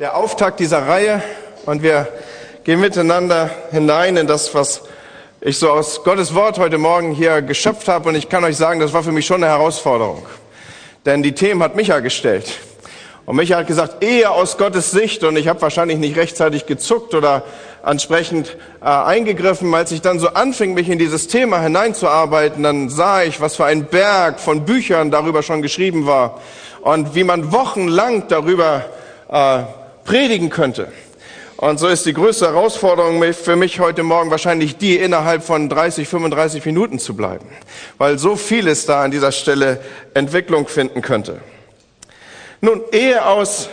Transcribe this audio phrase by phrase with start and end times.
[0.00, 1.22] der Auftakt dieser Reihe
[1.66, 2.08] und wir
[2.64, 4.80] gehen miteinander hinein in das, was
[5.42, 8.08] ich so aus Gottes Wort heute Morgen hier geschöpft habe.
[8.08, 10.24] Und ich kann euch sagen, das war für mich schon eine Herausforderung.
[11.04, 12.50] Denn die Themen hat Micha gestellt.
[13.26, 15.22] Und Micha hat gesagt, eher aus Gottes Sicht.
[15.22, 17.42] Und ich habe wahrscheinlich nicht rechtzeitig gezuckt oder
[17.84, 19.74] entsprechend äh, eingegriffen.
[19.74, 23.66] Als ich dann so anfing, mich in dieses Thema hineinzuarbeiten, dann sah ich, was für
[23.66, 26.40] ein Berg von Büchern darüber schon geschrieben war.
[26.80, 28.86] Und wie man wochenlang darüber
[29.30, 29.64] äh,
[30.04, 30.88] predigen könnte.
[31.56, 36.08] Und so ist die größte Herausforderung für mich heute Morgen wahrscheinlich die, innerhalb von 30,
[36.08, 37.46] 35 Minuten zu bleiben,
[37.98, 39.80] weil so vieles da an dieser Stelle
[40.14, 41.40] Entwicklung finden könnte.
[42.62, 43.68] Nun, Ehe aus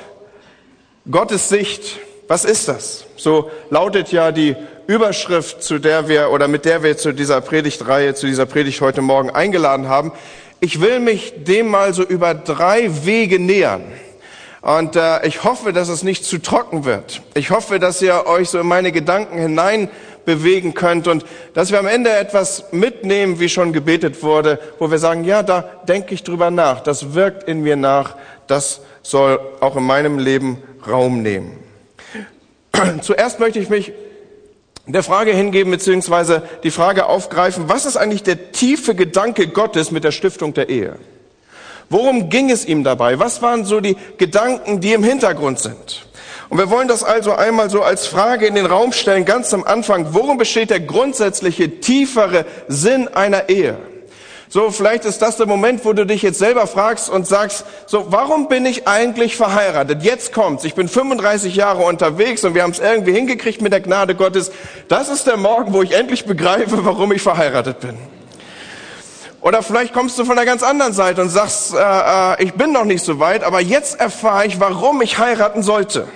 [1.10, 3.06] Gottes Sicht, was ist das?
[3.16, 4.58] So lautet ja die
[4.88, 9.02] Überschrift, zu der wir oder mit der wir zu dieser Predigtreihe, zu dieser Predigt heute
[9.02, 10.12] Morgen eingeladen haben.
[10.60, 13.84] Ich will mich dem mal so über drei Wege nähern.
[14.68, 17.22] Und äh, ich hoffe, dass es nicht zu trocken wird.
[17.36, 19.88] Ich hoffe, dass ihr euch so in meine Gedanken hinein
[20.26, 25.00] bewegen könnt und dass wir am Ende etwas mitnehmen, wie schon gebetet wurde, wo wir
[25.00, 29.78] sagen, ja, da denke ich drüber nach, das wirkt in mir nach, das soll auch
[29.78, 31.58] in meinem Leben Raum nehmen.
[33.02, 33.94] Zuerst möchte ich mich
[34.86, 40.04] der Frage hingeben, beziehungsweise die Frage aufgreifen, was ist eigentlich der tiefe Gedanke Gottes mit
[40.04, 40.98] der Stiftung der Ehe?
[41.90, 43.18] Worum ging es ihm dabei?
[43.20, 46.08] Was waren so die Gedanken, die im Hintergrund sind?
[46.50, 49.64] Und wir wollen das also einmal so als Frage in den Raum stellen, ganz am
[49.64, 50.08] Anfang.
[50.14, 53.78] Worum besteht der grundsätzliche, tiefere Sinn einer Ehe?
[54.50, 58.14] So, vielleicht ist das der Moment, wo du dich jetzt selber fragst und sagst, so,
[58.14, 60.04] warum bin ich eigentlich verheiratet?
[60.04, 60.64] Jetzt kommt's.
[60.64, 64.52] Ich bin 35 Jahre unterwegs und wir haben es irgendwie hingekriegt mit der Gnade Gottes.
[64.88, 67.98] Das ist der Morgen, wo ich endlich begreife, warum ich verheiratet bin.
[69.42, 72.72] Oder vielleicht kommst du von einer ganz anderen Seite und sagst, äh, äh, ich bin
[72.72, 76.08] noch nicht so weit, aber jetzt erfahre ich, warum ich heiraten sollte.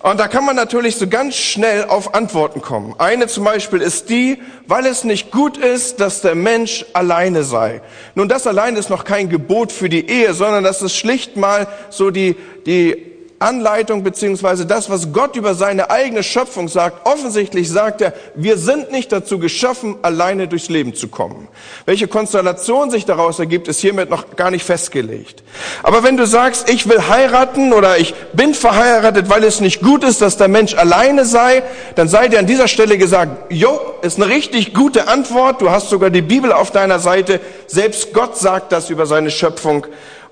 [0.00, 2.94] Und da kann man natürlich so ganz schnell auf Antworten kommen.
[2.98, 4.38] Eine zum Beispiel ist die,
[4.68, 7.80] weil es nicht gut ist, dass der Mensch alleine sei.
[8.14, 11.66] Nun, das allein ist noch kein Gebot für die Ehe, sondern das ist schlicht mal
[11.90, 17.06] so die, die Anleitung beziehungsweise das, was Gott über seine eigene Schöpfung sagt.
[17.06, 21.48] Offensichtlich sagt er, wir sind nicht dazu geschaffen, alleine durchs Leben zu kommen.
[21.84, 25.42] Welche Konstellation sich daraus ergibt, ist hiermit noch gar nicht festgelegt.
[25.82, 30.02] Aber wenn du sagst, ich will heiraten oder ich bin verheiratet, weil es nicht gut
[30.02, 31.62] ist, dass der Mensch alleine sei,
[31.94, 35.60] dann sei dir an dieser Stelle gesagt, jo, ist eine richtig gute Antwort.
[35.60, 37.40] Du hast sogar die Bibel auf deiner Seite.
[37.66, 39.86] Selbst Gott sagt das über seine Schöpfung.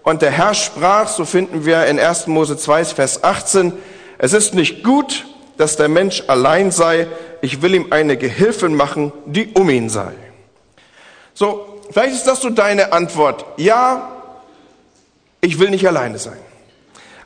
[0.05, 2.29] Und der Herr sprach, so finden wir in 1.
[2.29, 3.73] Mose 2, Vers 18,
[4.19, 5.25] es ist nicht gut,
[5.57, 7.09] dass der Mensch allein sei,
[7.41, 10.13] ich will ihm eine Gehilfin machen, die um ihn sei.
[11.33, 13.45] So, vielleicht ist das so deine Antwort.
[13.57, 14.13] Ja,
[15.41, 16.39] ich will nicht alleine sein.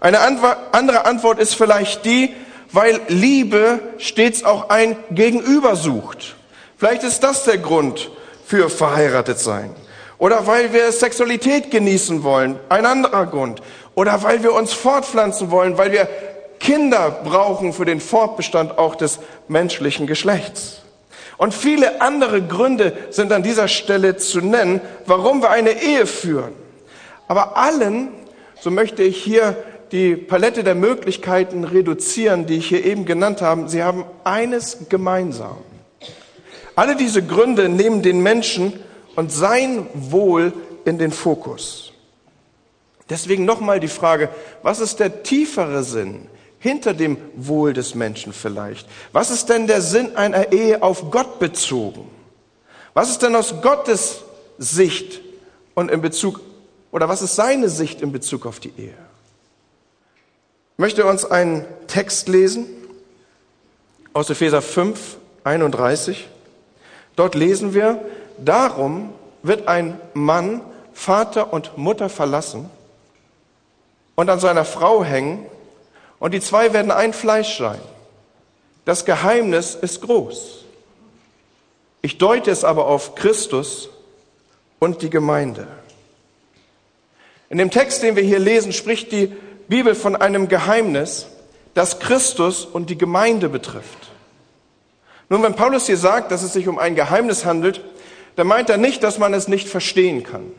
[0.00, 2.34] Eine andere Antwort ist vielleicht die,
[2.70, 6.36] weil Liebe stets auch ein Gegenüber sucht.
[6.76, 8.10] Vielleicht ist das der Grund
[8.46, 9.74] für verheiratet sein.
[10.18, 13.62] Oder weil wir Sexualität genießen wollen, ein anderer Grund.
[13.94, 16.08] Oder weil wir uns fortpflanzen wollen, weil wir
[16.58, 20.82] Kinder brauchen für den Fortbestand auch des menschlichen Geschlechts.
[21.36, 26.52] Und viele andere Gründe sind an dieser Stelle zu nennen, warum wir eine Ehe führen.
[27.28, 28.08] Aber allen,
[28.60, 29.56] so möchte ich hier
[29.92, 35.58] die Palette der Möglichkeiten reduzieren, die ich hier eben genannt habe, sie haben eines gemeinsam.
[36.74, 38.80] Alle diese Gründe nehmen den Menschen
[39.18, 40.52] und sein Wohl
[40.84, 41.92] in den Fokus.
[43.10, 44.28] Deswegen nochmal die Frage,
[44.62, 46.28] was ist der tiefere Sinn
[46.60, 48.88] hinter dem Wohl des Menschen vielleicht?
[49.12, 52.08] Was ist denn der Sinn einer Ehe auf Gott bezogen?
[52.94, 54.22] Was ist denn aus Gottes
[54.56, 55.20] Sicht
[55.74, 56.40] und in Bezug,
[56.92, 58.94] oder was ist seine Sicht in Bezug auf die Ehe?
[60.74, 62.66] Ich möchte uns einen Text lesen
[64.12, 66.28] aus Epheser 5, 31.
[67.16, 68.00] Dort lesen wir,
[68.44, 69.12] Darum
[69.42, 70.60] wird ein Mann
[70.92, 72.68] Vater und Mutter verlassen
[74.16, 75.46] und an seiner Frau hängen
[76.18, 77.80] und die zwei werden ein Fleisch sein.
[78.84, 80.64] Das Geheimnis ist groß.
[82.02, 83.90] Ich deute es aber auf Christus
[84.80, 85.68] und die Gemeinde.
[87.48, 89.32] In dem Text, den wir hier lesen, spricht die
[89.68, 91.26] Bibel von einem Geheimnis,
[91.74, 94.10] das Christus und die Gemeinde betrifft.
[95.28, 97.82] Nun, wenn Paulus hier sagt, dass es sich um ein Geheimnis handelt,
[98.38, 100.52] da meint er nicht, dass man es nicht verstehen kann,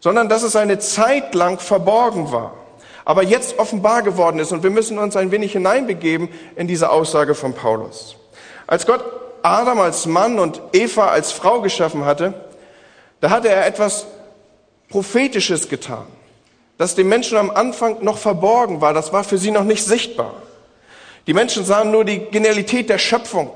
[0.00, 2.54] sondern dass es eine Zeit lang verborgen war,
[3.04, 4.50] aber jetzt offenbar geworden ist.
[4.50, 8.16] Und wir müssen uns ein wenig hineinbegeben in diese Aussage von Paulus.
[8.66, 9.04] Als Gott
[9.44, 12.34] Adam als Mann und Eva als Frau geschaffen hatte,
[13.20, 14.06] da hatte er etwas
[14.88, 16.06] Prophetisches getan.
[16.76, 18.92] das den Menschen am Anfang noch verborgen war.
[18.92, 20.34] Das war für sie noch nicht sichtbar.
[21.28, 23.52] Die Menschen sahen nur die Genialität der Schöpfung.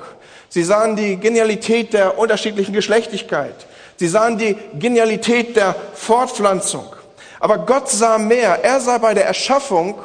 [0.48, 3.66] Sie sahen die Genialität der unterschiedlichen Geschlechtigkeit.
[3.96, 6.86] Sie sahen die Genialität der Fortpflanzung.
[7.40, 8.64] Aber Gott sah mehr.
[8.64, 9.98] Er sah bei der Erschaffung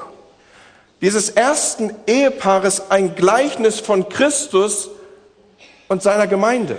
[1.02, 4.90] dieses ersten Ehepaares ein Gleichnis von Christus
[5.88, 6.78] und seiner Gemeinde.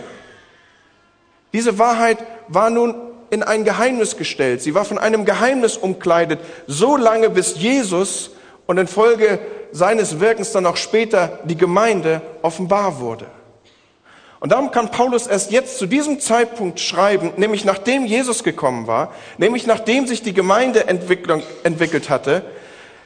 [1.53, 2.19] Diese Wahrheit
[2.49, 2.95] war nun
[3.31, 4.63] in ein Geheimnis gestellt.
[4.63, 8.31] Sie war von einem Geheimnis umkleidet, so lange bis Jesus
[8.67, 9.39] und in Folge
[9.73, 13.27] seines Wirkens dann auch später die Gemeinde offenbar wurde.
[14.45, 19.15] Und darum kann Paulus erst jetzt zu diesem Zeitpunkt schreiben, nämlich nachdem Jesus gekommen war,
[19.39, 22.45] nämlich nachdem sich die Gemeinde entwickelt hatte,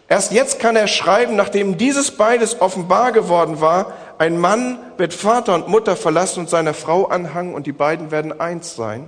[0.09, 5.55] erst jetzt kann er schreiben, nachdem dieses beides offenbar geworden war, ein Mann wird Vater
[5.55, 9.07] und Mutter verlassen und seiner Frau anhangen und die beiden werden eins sein.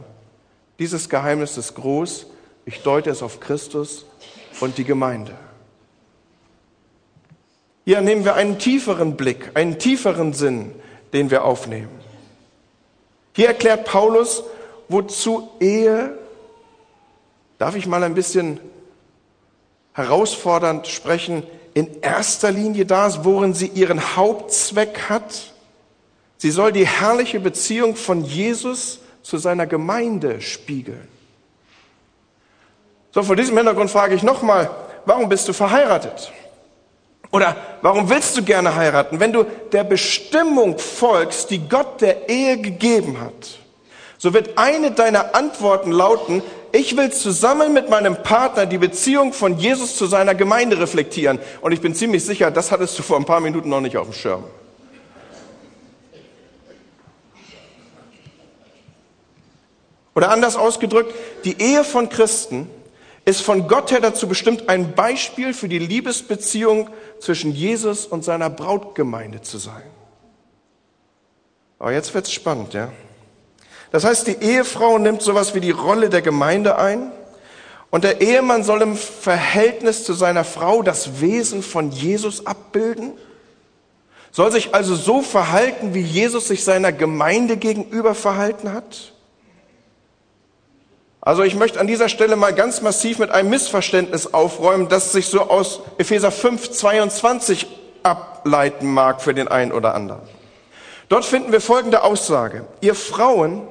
[0.79, 2.26] Dieses Geheimnis ist groß.
[2.65, 4.06] Ich deute es auf Christus
[4.61, 5.35] und die Gemeinde.
[7.85, 10.76] Hier nehmen wir einen tieferen Blick, einen tieferen Sinn,
[11.12, 11.99] den wir aufnehmen.
[13.32, 14.43] Hier erklärt Paulus,
[14.88, 16.19] wozu Ehe,
[17.59, 18.61] darf ich mal ein bisschen
[19.93, 21.43] herausfordernd sprechen,
[21.75, 25.53] in erster Linie da ist, worin sie ihren Hauptzweck hat.
[26.38, 31.06] Sie soll die herrliche Beziehung von Jesus zu seiner Gemeinde spiegeln.
[33.12, 34.71] So, vor diesem Hintergrund frage ich nochmal,
[35.05, 36.33] warum bist du verheiratet?
[37.32, 39.21] Oder warum willst du gerne heiraten?
[39.21, 43.59] Wenn du der Bestimmung folgst, die Gott der Ehe gegeben hat,
[44.19, 46.43] so wird eine deiner Antworten lauten,
[46.73, 51.38] ich will zusammen mit meinem Partner die Beziehung von Jesus zu seiner Gemeinde reflektieren.
[51.61, 54.09] Und ich bin ziemlich sicher, das hattest du vor ein paar Minuten noch nicht auf
[54.09, 54.44] dem Schirm.
[60.15, 62.69] Oder anders ausgedrückt, die Ehe von Christen
[63.31, 66.91] ist von Gott her dazu bestimmt, ein Beispiel für die Liebesbeziehung
[67.21, 69.82] zwischen Jesus und seiner Brautgemeinde zu sein.
[71.79, 72.93] Aber jetzt wird's spannend, ja.
[73.93, 77.12] Das heißt, die Ehefrau nimmt sowas wie die Rolle der Gemeinde ein
[77.91, 83.12] und der Ehemann soll im Verhältnis zu seiner Frau das Wesen von Jesus abbilden,
[84.31, 89.12] soll sich also so verhalten, wie Jesus sich seiner Gemeinde gegenüber verhalten hat.
[91.20, 95.26] Also ich möchte an dieser Stelle mal ganz massiv mit einem Missverständnis aufräumen, das sich
[95.26, 97.67] so aus Epheser 5, 22
[98.02, 100.22] ableiten mag für den einen oder anderen.
[101.11, 102.64] Dort finden wir folgende Aussage.
[102.81, 103.69] Ihr Frauen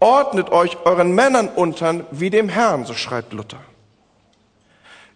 [0.00, 3.58] ordnet euch euren Männern untern wie dem Herrn, so schreibt Luther.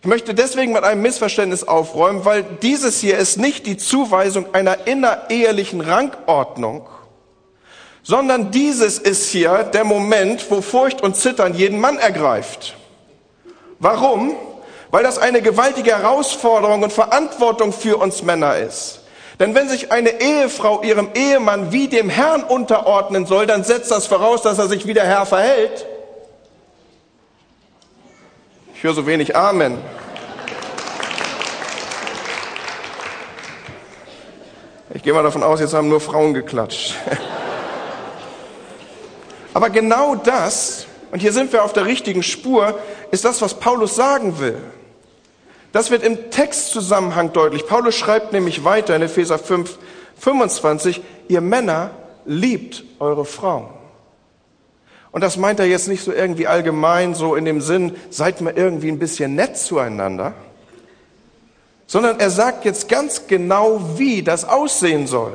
[0.03, 4.89] Ich möchte deswegen mit einem Missverständnis aufräumen, weil dieses hier ist nicht die Zuweisung einer
[4.89, 6.89] innerehelichen Rangordnung,
[8.03, 12.75] sondern dieses ist hier der Moment, wo Furcht und Zittern jeden Mann ergreift.
[13.79, 14.35] Warum?
[14.91, 19.01] Weil das eine gewaltige Herausforderung und Verantwortung für uns Männer ist.
[19.39, 24.07] Denn wenn sich eine Ehefrau ihrem Ehemann wie dem Herrn unterordnen soll, dann setzt das
[24.07, 25.87] voraus, dass er sich wie der Herr verhält.
[28.75, 29.79] Ich höre so wenig Amen.
[34.95, 36.95] Ich gehe mal davon aus, jetzt haben nur Frauen geklatscht.
[39.55, 42.79] Aber genau das, und hier sind wir auf der richtigen Spur,
[43.11, 44.59] ist das, was Paulus sagen will.
[45.73, 47.67] Das wird im Textzusammenhang deutlich.
[47.67, 49.79] Paulus schreibt nämlich weiter in Epheser 5,
[50.19, 51.91] 25, ihr Männer
[52.25, 53.69] liebt eure Frauen.
[55.11, 58.55] Und das meint er jetzt nicht so irgendwie allgemein, so in dem Sinn, seid mal
[58.57, 60.33] irgendwie ein bisschen nett zueinander,
[61.87, 65.35] sondern er sagt jetzt ganz genau, wie das aussehen soll.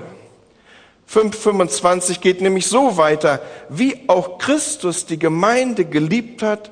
[1.10, 6.72] 5.25 geht nämlich so weiter, wie auch Christus die Gemeinde geliebt hat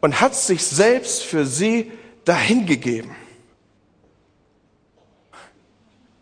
[0.00, 1.92] und hat sich selbst für sie
[2.24, 3.12] dahingegeben.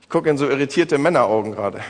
[0.02, 1.80] Ich gucke in so irritierte Männeraugen gerade.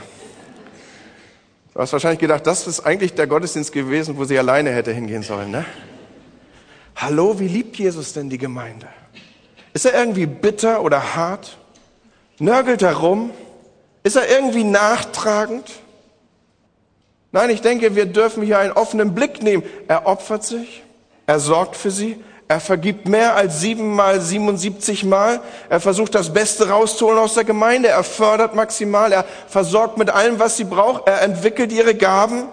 [1.74, 5.24] Du hast wahrscheinlich gedacht, das ist eigentlich der Gottesdienst gewesen, wo sie alleine hätte hingehen
[5.24, 5.64] sollen, ne?
[6.94, 8.86] Hallo, wie liebt Jesus denn die Gemeinde?
[9.72, 11.58] Ist er irgendwie bitter oder hart?
[12.38, 13.32] Nörgelt er rum?
[14.04, 15.68] Ist er irgendwie nachtragend?
[17.32, 19.64] Nein, ich denke, wir dürfen hier einen offenen Blick nehmen.
[19.88, 20.84] Er opfert sich,
[21.26, 25.40] er sorgt für sie, er vergibt mehr als siebenmal, 77 Mal.
[25.70, 27.88] Er versucht das Beste rauszuholen aus der Gemeinde.
[27.88, 29.12] Er fördert maximal.
[29.12, 31.08] Er versorgt mit allem, was sie braucht.
[31.08, 32.44] Er entwickelt ihre Gaben.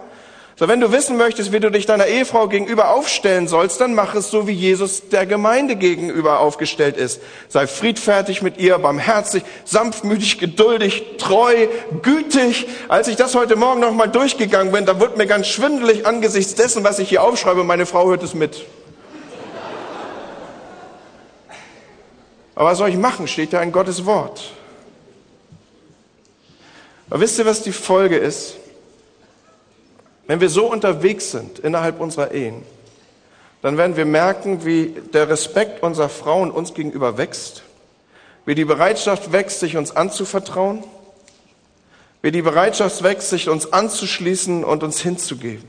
[0.62, 4.14] So, wenn du wissen möchtest, wie du dich deiner Ehefrau gegenüber aufstellen sollst, dann mach
[4.14, 7.20] es so, wie Jesus der Gemeinde gegenüber aufgestellt ist.
[7.48, 11.66] Sei friedfertig mit ihr, barmherzig, sanftmütig, geduldig, treu,
[12.04, 12.68] gütig.
[12.90, 16.84] Als ich das heute Morgen nochmal durchgegangen bin, da wurde mir ganz schwindelig angesichts dessen,
[16.84, 17.64] was ich hier aufschreibe.
[17.64, 18.64] Meine Frau hört es mit.
[22.54, 23.28] Aber was soll ich machen?
[23.28, 24.52] Steht ja in Gottes Wort.
[27.10, 28.58] Aber wisst ihr, was die Folge ist?
[30.32, 32.64] Wenn wir so unterwegs sind innerhalb unserer Ehen,
[33.62, 37.64] dann werden wir merken, wie der Respekt unserer Frauen uns gegenüber wächst,
[38.46, 40.86] wie die Bereitschaft wächst, sich uns anzuvertrauen,
[42.22, 45.68] wie die Bereitschaft wächst, sich uns anzuschließen und uns hinzugeben.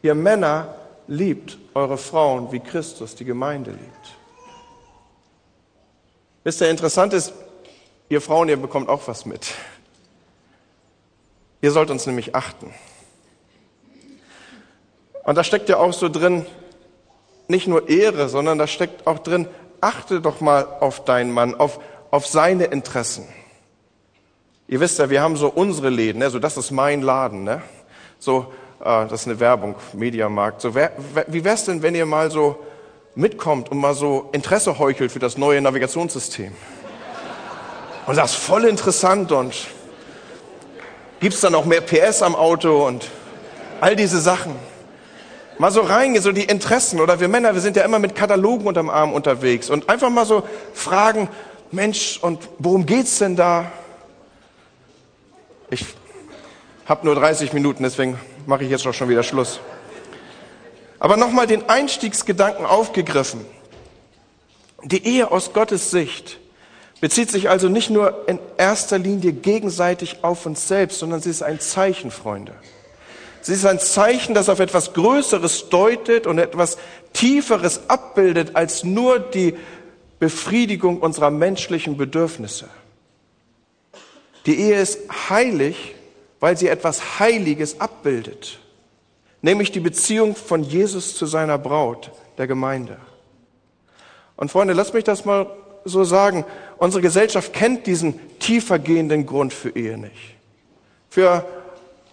[0.00, 0.74] Ihr Männer
[1.06, 4.16] liebt eure Frauen, wie Christus die Gemeinde liebt.
[6.44, 7.34] Wisst ihr, interessant ist,
[8.08, 9.48] ihr Frauen, ihr bekommt auch was mit.
[11.60, 12.72] Ihr sollt uns nämlich achten.
[15.22, 16.46] Und da steckt ja auch so drin,
[17.48, 19.46] nicht nur Ehre, sondern da steckt auch drin,
[19.80, 23.26] achte doch mal auf deinen Mann, auf, auf seine Interessen.
[24.68, 26.30] Ihr wisst ja, wir haben so unsere Läden, ne?
[26.30, 27.60] so das ist mein Laden, ne?
[28.20, 30.60] So, äh, das ist eine Werbung, Mediamarkt.
[30.60, 32.56] So, wer, wer, wie wär's denn, wenn ihr mal so
[33.16, 36.52] mitkommt und mal so Interesse heuchelt für das neue Navigationssystem?
[38.06, 39.54] Und das ist voll interessant und
[41.18, 43.10] gibt's dann auch mehr PS am Auto und
[43.80, 44.54] all diese Sachen
[45.60, 47.00] mal so reingehen, so die Interessen.
[47.00, 49.68] Oder wir Männer, wir sind ja immer mit Katalogen unterm Arm unterwegs.
[49.68, 51.28] Und einfach mal so fragen,
[51.70, 53.70] Mensch, und worum geht's denn da?
[55.68, 55.84] Ich
[56.86, 59.60] habe nur 30 Minuten, deswegen mache ich jetzt auch schon wieder Schluss.
[60.98, 63.44] Aber nochmal den Einstiegsgedanken aufgegriffen.
[64.82, 66.38] Die Ehe aus Gottes Sicht
[67.02, 71.42] bezieht sich also nicht nur in erster Linie gegenseitig auf uns selbst, sondern sie ist
[71.42, 72.54] ein Zeichen, Freunde.
[73.42, 76.76] Sie ist ein Zeichen, das auf etwas Größeres deutet und etwas
[77.12, 79.54] Tieferes abbildet als nur die
[80.18, 82.68] Befriedigung unserer menschlichen Bedürfnisse.
[84.46, 84.98] Die Ehe ist
[85.30, 85.94] heilig,
[86.40, 88.58] weil sie etwas Heiliges abbildet,
[89.42, 92.96] nämlich die Beziehung von Jesus zu seiner Braut, der Gemeinde.
[94.36, 95.46] Und Freunde, lasst mich das mal
[95.84, 96.44] so sagen.
[96.78, 100.36] Unsere Gesellschaft kennt diesen tiefer gehenden Grund für Ehe nicht.
[101.10, 101.44] Für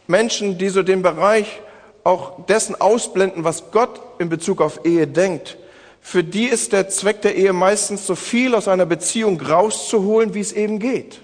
[0.07, 1.61] Menschen, die so den Bereich
[2.03, 5.57] auch dessen ausblenden, was Gott in Bezug auf Ehe denkt,
[6.01, 10.39] für die ist der Zweck der Ehe meistens so viel aus einer Beziehung rauszuholen, wie
[10.39, 11.19] es eben geht.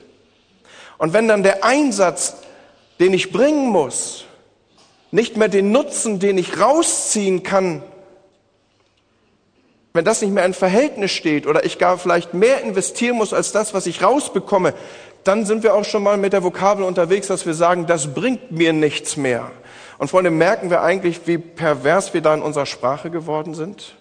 [0.98, 2.36] Und wenn dann der Einsatz,
[3.00, 4.26] den ich bringen muss,
[5.12, 7.82] nicht mehr den Nutzen, den ich rausziehen kann,
[9.94, 13.52] wenn das nicht mehr in Verhältnis steht oder ich gar vielleicht mehr investieren muss als
[13.52, 14.74] das, was ich rausbekomme,
[15.24, 18.52] dann sind wir auch schon mal mit der Vokabel unterwegs, dass wir sagen, das bringt
[18.52, 19.52] mir nichts mehr.
[19.98, 23.96] Und Freunde, merken wir eigentlich, wie pervers wir da in unserer Sprache geworden sind?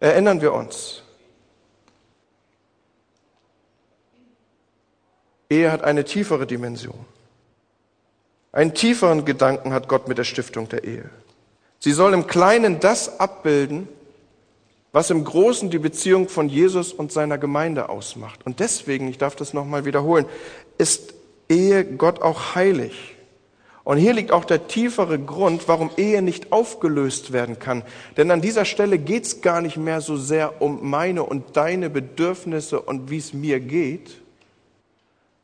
[0.00, 1.02] Erinnern wir uns.
[5.50, 7.04] Ehe hat eine tiefere Dimension.
[8.52, 11.10] Einen tieferen Gedanken hat Gott mit der Stiftung der Ehe.
[11.78, 13.88] Sie soll im Kleinen das abbilden,
[14.98, 18.40] was im Großen die Beziehung von Jesus und seiner Gemeinde ausmacht.
[18.44, 20.26] Und deswegen, ich darf das nochmal wiederholen,
[20.76, 21.14] ist
[21.48, 23.14] Ehe Gott auch heilig.
[23.84, 27.84] Und hier liegt auch der tiefere Grund, warum Ehe nicht aufgelöst werden kann.
[28.16, 31.90] Denn an dieser Stelle geht es gar nicht mehr so sehr um meine und deine
[31.90, 34.20] Bedürfnisse und wie es mir geht,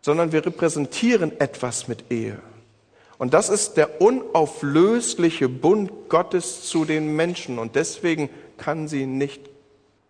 [0.02, 2.40] sondern wir repräsentieren etwas mit Ehe.
[3.18, 7.60] Und das ist der unauflösliche Bund Gottes zu den Menschen.
[7.60, 9.48] Und deswegen kann sie nicht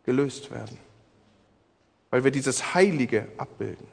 [0.04, 0.78] gelöst werden,
[2.10, 3.86] weil wir dieses Heilige abbilden.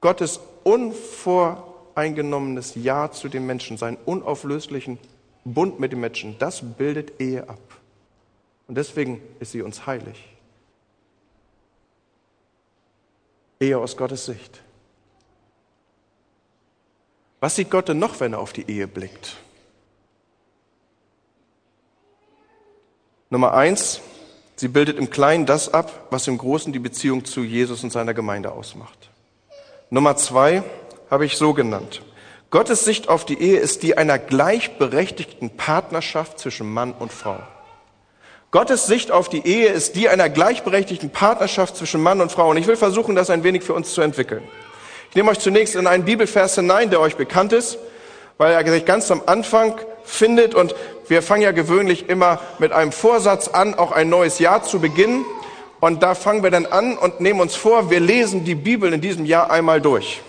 [0.00, 4.98] Gottes unvoreingenommenes Ja zu den Menschen, seinen unauflöslichen
[5.44, 7.58] Bund mit den Menschen, das bildet Ehe ab.
[8.66, 10.28] Und deswegen ist sie uns heilig.
[13.60, 14.60] Ehe aus Gottes Sicht.
[17.38, 19.36] Was sieht Gott denn noch, wenn er auf die Ehe blickt?
[23.32, 24.02] Nummer eins,
[24.56, 28.12] sie bildet im Kleinen das ab, was im Großen die Beziehung zu Jesus und seiner
[28.12, 29.08] Gemeinde ausmacht.
[29.88, 30.62] Nummer zwei
[31.10, 32.02] habe ich so genannt.
[32.50, 37.38] Gottes Sicht auf die Ehe ist die einer gleichberechtigten Partnerschaft zwischen Mann und Frau.
[38.50, 42.50] Gottes Sicht auf die Ehe ist die einer gleichberechtigten Partnerschaft zwischen Mann und Frau.
[42.50, 44.42] Und ich will versuchen, das ein wenig für uns zu entwickeln.
[45.08, 47.78] Ich nehme euch zunächst in einen Bibelvers hinein, der euch bekannt ist,
[48.36, 50.74] weil er ganz am Anfang findet und
[51.08, 55.24] wir fangen ja gewöhnlich immer mit einem Vorsatz an, auch ein neues Jahr zu beginnen.
[55.80, 59.00] Und da fangen wir dann an und nehmen uns vor, wir lesen die Bibel in
[59.00, 60.22] diesem Jahr einmal durch.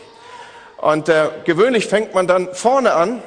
[0.78, 3.22] Und äh, gewöhnlich fängt man dann vorne an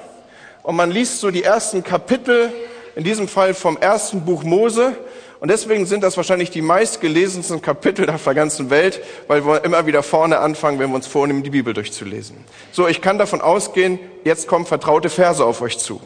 [0.62, 2.52] und man liest so die ersten Kapitel,
[2.96, 4.96] in diesem Fall vom ersten Buch Mose.
[5.38, 9.86] Und deswegen sind das wahrscheinlich die meistgelesensten Kapitel auf der ganzen Welt, weil wir immer
[9.86, 12.36] wieder vorne anfangen, wenn wir uns vornehmen, die Bibel durchzulesen.
[12.72, 16.00] So, ich kann davon ausgehen, jetzt kommen vertraute Verse auf euch zu.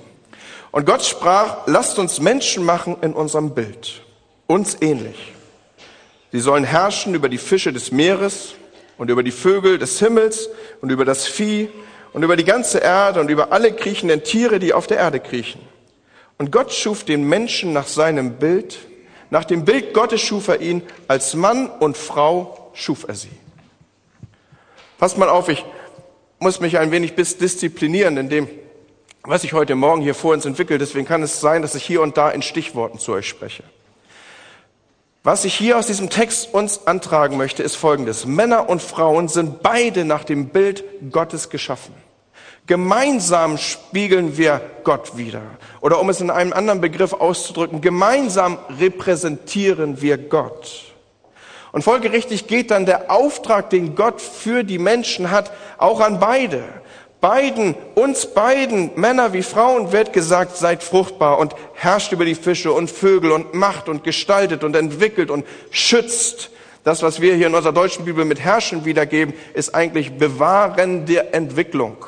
[0.73, 4.03] Und Gott sprach, lasst uns Menschen machen in unserem Bild,
[4.47, 5.33] uns ähnlich.
[6.33, 8.55] Sie sollen herrschen über die Fische des Meeres
[8.99, 10.49] und über die Vögel des Himmels
[10.81, 11.69] und über das Vieh
[12.13, 15.61] und über die ganze Erde und über alle kriechenden Tiere, die auf der Erde kriechen.
[16.39, 18.79] Und Gott schuf den Menschen nach seinem Bild.
[19.31, 20.83] Nach dem Bild Gottes schuf er ihn.
[21.09, 23.31] Als Mann und Frau schuf er sie.
[24.99, 25.65] Passt mal auf, ich
[26.39, 28.49] muss mich ein wenig bis disziplinieren in dem,
[29.23, 30.79] was ich heute Morgen hier vor uns entwickle.
[30.79, 33.65] Deswegen kann es sein, dass ich hier und da in Stichworten zu euch spreche.
[35.23, 38.25] Was ich hier aus diesem Text uns antragen möchte, ist Folgendes.
[38.25, 41.95] Männer und Frauen sind beide nach dem Bild Gottes geschaffen.
[42.67, 45.43] Gemeinsam spiegeln wir Gott wieder.
[45.83, 50.85] Oder um es in einem anderen Begriff auszudrücken, gemeinsam repräsentieren wir Gott.
[51.73, 56.63] Und folgerichtig geht dann der Auftrag, den Gott für die Menschen hat, auch an beide.
[57.21, 62.73] Beiden, uns beiden, Männer wie Frauen, wird gesagt, seid fruchtbar und herrscht über die Fische
[62.73, 66.51] und Vögel und macht und gestaltet und entwickelt und schützt.
[66.83, 71.35] Das, was wir hier in unserer deutschen Bibel mit herrschen wiedergeben, ist eigentlich Bewahren der
[71.35, 71.99] Entwicklung.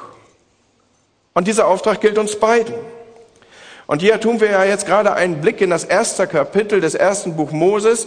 [1.34, 2.74] Und dieser Auftrag gilt uns beiden.
[3.86, 7.36] Und hier tun wir ja jetzt gerade einen Blick in das erste Kapitel des ersten
[7.36, 8.06] Buch Moses.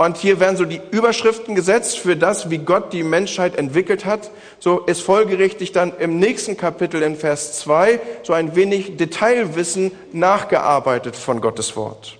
[0.00, 4.30] Und hier werden so die Überschriften gesetzt für das, wie Gott die Menschheit entwickelt hat.
[4.58, 11.16] So ist folgerichtig dann im nächsten Kapitel in Vers 2 so ein wenig Detailwissen nachgearbeitet
[11.16, 12.16] von Gottes Wort.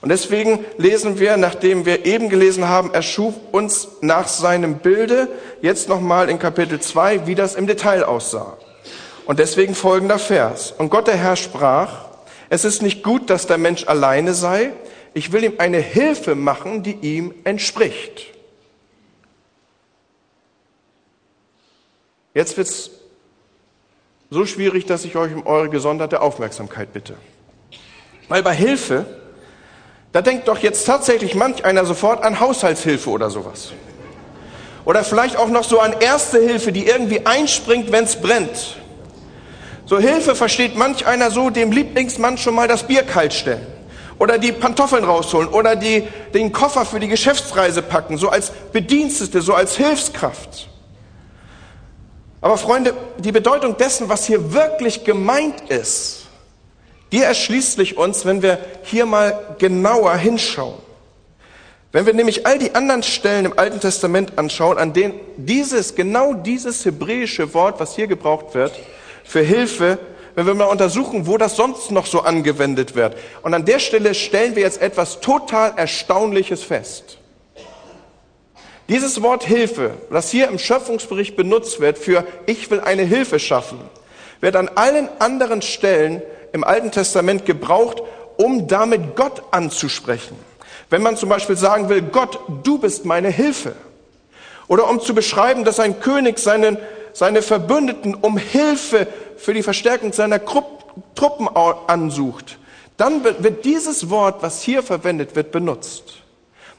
[0.00, 5.28] Und deswegen lesen wir, nachdem wir eben gelesen haben, er schuf uns nach seinem Bilde,
[5.60, 8.56] jetzt nochmal in Kapitel 2, wie das im Detail aussah.
[9.26, 10.72] Und deswegen folgender Vers.
[10.78, 12.06] Und Gott der Herr sprach,
[12.48, 14.72] es ist nicht gut, dass der Mensch alleine sei,
[15.18, 18.26] ich will ihm eine Hilfe machen, die ihm entspricht.
[22.34, 22.90] Jetzt wird es
[24.30, 27.14] so schwierig, dass ich euch um eure gesonderte Aufmerksamkeit bitte.
[28.28, 29.06] Weil bei Hilfe,
[30.12, 33.72] da denkt doch jetzt tatsächlich manch einer sofort an Haushaltshilfe oder sowas.
[34.84, 38.76] Oder vielleicht auch noch so an Erste Hilfe, die irgendwie einspringt, wenn es brennt.
[39.84, 43.77] So Hilfe versteht manch einer so, dem Lieblingsmann schon mal das Bier kalt stellen
[44.18, 49.40] oder die Pantoffeln rausholen oder die, den Koffer für die Geschäftsreise packen, so als Bedienstete,
[49.40, 50.68] so als Hilfskraft.
[52.40, 56.26] Aber Freunde, die Bedeutung dessen, was hier wirklich gemeint ist,
[57.10, 60.78] die erschließt sich uns, wenn wir hier mal genauer hinschauen.
[61.90, 66.34] Wenn wir nämlich all die anderen Stellen im Alten Testament anschauen, an denen dieses, genau
[66.34, 68.72] dieses hebräische Wort, was hier gebraucht wird,
[69.24, 69.98] für Hilfe
[70.38, 73.16] wenn wir mal untersuchen, wo das sonst noch so angewendet wird.
[73.42, 77.18] Und an der Stelle stellen wir jetzt etwas total Erstaunliches fest.
[78.88, 83.80] Dieses Wort Hilfe, das hier im Schöpfungsbericht benutzt wird für ich will eine Hilfe schaffen,
[84.40, 86.22] wird an allen anderen Stellen
[86.52, 88.00] im Alten Testament gebraucht,
[88.36, 90.36] um damit Gott anzusprechen.
[90.88, 93.72] Wenn man zum Beispiel sagen will, Gott, du bist meine Hilfe.
[94.68, 96.78] Oder um zu beschreiben, dass ein König seinen,
[97.12, 102.58] seine Verbündeten um Hilfe für die Verstärkung seiner Truppen ansucht,
[102.96, 106.22] dann wird dieses Wort, was hier verwendet wird, benutzt.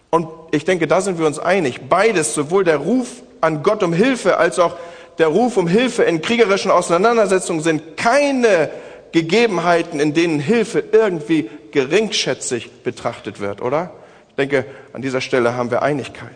[0.10, 1.88] Und ich denke, da sind wir uns einig.
[1.88, 4.76] Beides, sowohl der Ruf an Gott um Hilfe als auch
[5.18, 8.70] der Ruf um Hilfe in kriegerischen Auseinandersetzungen sind keine
[9.12, 13.92] Gegebenheiten, in denen Hilfe irgendwie geringschätzig betrachtet wird, oder?
[14.30, 16.30] Ich denke, an dieser Stelle haben wir Einigkeit.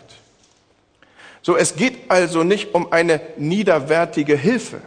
[1.40, 4.80] So, es geht also nicht um eine niederwertige Hilfe.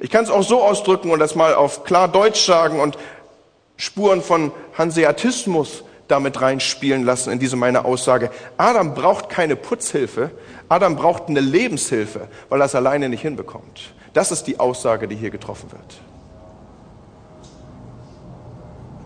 [0.00, 2.96] Ich kann es auch so ausdrücken und das mal auf klar Deutsch sagen und
[3.76, 8.30] Spuren von Hanseatismus damit reinspielen lassen in diese meine Aussage.
[8.56, 10.30] Adam braucht keine Putzhilfe,
[10.68, 13.92] Adam braucht eine Lebenshilfe, weil er es alleine nicht hinbekommt.
[14.14, 16.00] Das ist die Aussage, die hier getroffen wird.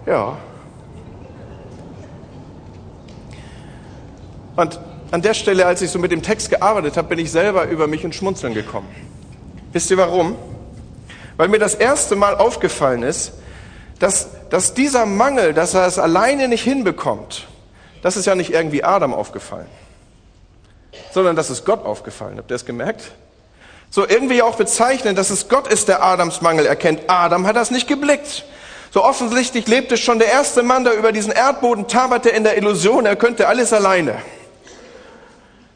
[0.07, 0.37] Ja.
[4.57, 7.67] Und an der Stelle, als ich so mit dem Text gearbeitet habe, bin ich selber
[7.67, 8.89] über mich ins Schmunzeln gekommen.
[9.73, 10.37] Wisst ihr warum?
[11.37, 13.33] Weil mir das erste Mal aufgefallen ist,
[13.99, 17.47] dass, dass dieser Mangel, dass er es alleine nicht hinbekommt,
[18.03, 19.69] das ist ja nicht irgendwie Adam aufgefallen,
[21.13, 22.39] sondern das ist Gott aufgefallen.
[22.39, 23.13] Habt ihr das gemerkt?
[23.91, 27.03] So irgendwie auch bezeichnen, dass es Gott ist, der Adams Mangel erkennt.
[27.09, 28.45] Adam hat das nicht geblickt.
[28.91, 33.07] So offensichtlich lebte schon der erste Mann, der über diesen Erdboden taberte in der Illusion,
[33.07, 34.17] er könnte alles alleine.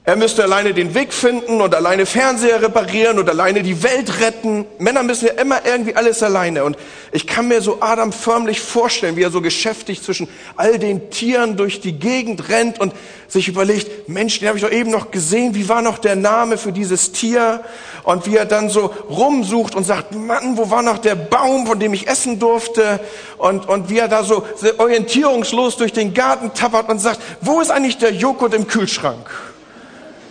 [0.09, 4.65] Er müsste alleine den Weg finden und alleine Fernseher reparieren und alleine die Welt retten.
[4.79, 6.63] Männer müssen ja immer irgendwie alles alleine.
[6.63, 6.77] Und
[7.11, 11.57] ich kann mir so Adam förmlich vorstellen, wie er so geschäftig zwischen all den Tieren
[11.57, 12.95] durch die Gegend rennt und
[13.27, 15.57] sich überlegt, Mensch, den habe ich doch eben noch gesehen.
[15.57, 17.65] Wie war noch der Name für dieses Tier?
[18.05, 21.81] Und wie er dann so rumsucht und sagt, Mann, wo war noch der Baum, von
[21.81, 23.01] dem ich essen durfte?
[23.39, 24.45] Und, und wie er da so
[24.79, 29.29] orientierungslos durch den Garten tappert und sagt, wo ist eigentlich der Joghurt im Kühlschrank?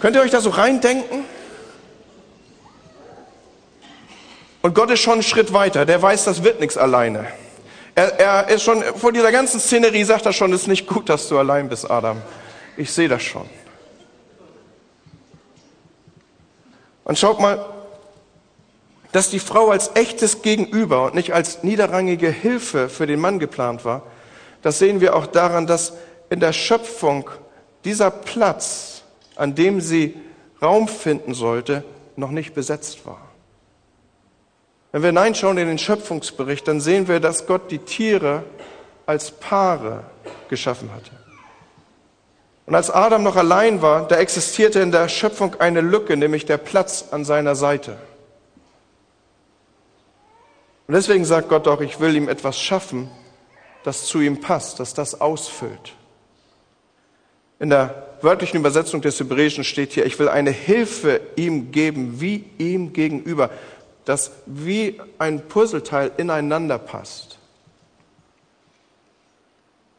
[0.06, 1.26] Könnt ihr euch da so reindenken?
[4.62, 5.84] Und Gott ist schon einen Schritt weiter.
[5.84, 7.26] Der weiß, das wird nichts alleine.
[7.96, 11.10] Er, er ist schon, vor dieser ganzen Szenerie sagt er schon, es ist nicht gut,
[11.10, 12.22] dass du allein bist, Adam.
[12.78, 13.50] Ich sehe das schon.
[17.04, 17.65] Und schaut mal,
[19.12, 23.86] dass die Frau als echtes Gegenüber und nicht als niederrangige Hilfe für den Mann geplant
[23.86, 24.04] war,
[24.62, 25.94] das sehen wir auch daran, dass
[26.30, 27.28] in der Schöpfung
[27.84, 28.95] dieser Platz
[29.36, 30.15] an dem sie
[30.62, 31.84] Raum finden sollte,
[32.15, 33.21] noch nicht besetzt war.
[34.91, 38.43] Wenn wir hineinschauen in den Schöpfungsbericht, dann sehen wir, dass Gott die Tiere
[39.06, 40.06] als Paare
[40.50, 41.12] geschaffen hatte.
[42.65, 46.58] Und als Adam noch allein war, da existierte in der Schöpfung eine Lücke, nämlich der
[46.58, 47.98] Platz an seiner Seite.
[50.88, 53.10] Und deswegen sagt Gott auch, ich will ihm etwas schaffen,
[53.84, 55.93] das zu ihm passt, das das ausfüllt.
[57.60, 62.44] In der wörtlichen Übersetzung des Hebräischen steht hier, ich will eine Hilfe ihm geben, wie
[62.58, 63.50] ihm gegenüber,
[64.04, 67.40] das wie ein Puzzleteil ineinander passt.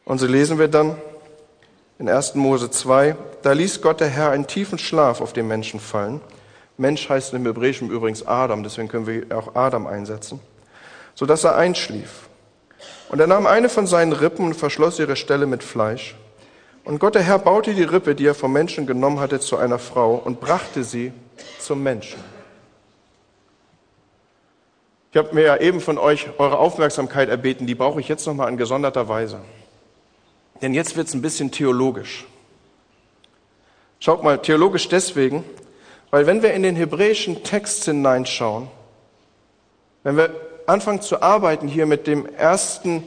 [0.05, 0.95] Und so lesen wir dann
[1.97, 2.35] in 1.
[2.35, 6.21] Mose 2, da ließ Gott der Herr einen tiefen Schlaf auf den Menschen fallen.
[6.77, 10.39] Mensch heißt im Hebräischen übrigens Adam, deswegen können wir auch Adam einsetzen,
[11.15, 12.29] sodass er einschlief.
[13.09, 16.15] Und er nahm eine von seinen Rippen und verschloss ihre Stelle mit Fleisch.
[16.87, 19.77] Und Gott der Herr baute die Rippe, die er vom Menschen genommen hatte, zu einer
[19.77, 21.11] Frau und brachte sie
[21.59, 22.17] zum Menschen.
[25.11, 28.47] Ich habe mir ja eben von euch eure Aufmerksamkeit erbeten, die brauche ich jetzt nochmal
[28.47, 29.41] in gesonderter Weise.
[30.61, 32.25] Denn jetzt wird es ein bisschen theologisch.
[33.99, 35.43] Schaut mal, theologisch deswegen,
[36.09, 38.69] weil wenn wir in den hebräischen Text hineinschauen,
[40.03, 40.29] wenn wir
[40.67, 43.03] anfangen zu arbeiten hier mit dem ersten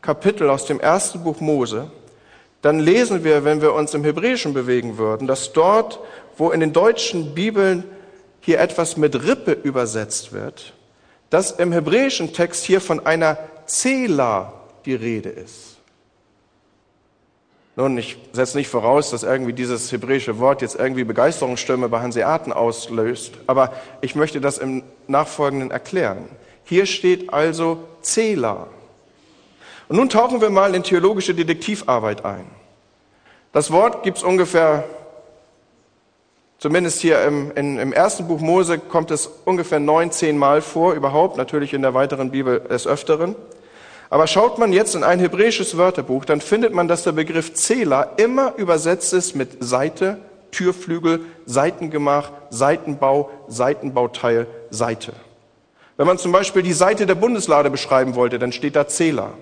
[0.00, 1.90] Kapitel aus dem ersten Buch Mose,
[2.62, 6.00] dann lesen wir, wenn wir uns im Hebräischen bewegen würden, dass dort,
[6.36, 7.84] wo in den deutschen Bibeln
[8.40, 10.74] hier etwas mit Rippe übersetzt wird,
[11.30, 14.52] dass im hebräischen Text hier von einer Zela
[14.84, 15.76] die Rede ist.
[17.76, 22.52] Nun, ich setze nicht voraus, dass irgendwie dieses hebräische Wort jetzt irgendwie Begeisterungsstürme bei Hanseaten
[22.52, 26.28] auslöst, aber ich möchte das im Nachfolgenden erklären.
[26.64, 28.66] Hier steht also Zela.
[29.90, 32.46] Und nun tauchen wir mal in theologische Detektivarbeit ein.
[33.52, 34.84] Das Wort gibt es ungefähr,
[36.60, 40.92] zumindest hier im, in, im ersten Buch Mose kommt es ungefähr neun, zehn Mal vor,
[40.92, 43.34] überhaupt, natürlich in der weiteren Bibel des Öfteren.
[44.10, 48.12] Aber schaut man jetzt in ein hebräisches Wörterbuch, dann findet man, dass der Begriff Zela
[48.16, 50.18] immer übersetzt ist mit Seite,
[50.52, 55.14] Türflügel, Seitengemach, Seitenbau, Seitenbauteil, Seite.
[55.96, 59.32] Wenn man zum Beispiel die Seite der Bundeslade beschreiben wollte, dann steht da Zela.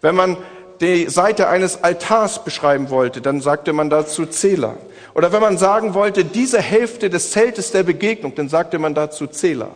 [0.00, 0.36] Wenn man
[0.80, 4.76] die Seite eines Altars beschreiben wollte, dann sagte man dazu Zähler.
[5.14, 9.26] Oder wenn man sagen wollte, diese Hälfte des Zeltes der Begegnung, dann sagte man dazu
[9.26, 9.70] Zähler.